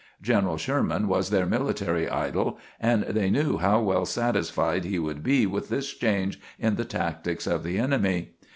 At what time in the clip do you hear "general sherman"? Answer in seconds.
0.19-1.07